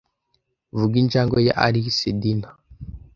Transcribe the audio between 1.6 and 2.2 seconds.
Alice